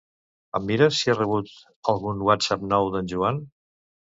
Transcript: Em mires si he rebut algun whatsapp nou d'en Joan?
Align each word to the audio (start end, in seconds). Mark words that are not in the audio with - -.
Em 0.59 0.63
mires 0.69 1.01
si 1.01 1.11
he 1.13 1.15
rebut 1.17 1.51
algun 1.93 2.25
whatsapp 2.29 2.65
nou 2.73 2.91
d'en 2.97 3.13
Joan? 3.15 3.41